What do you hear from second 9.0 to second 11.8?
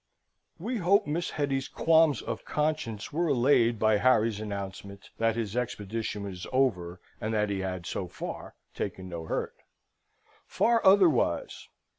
no hurt. Far otherwise.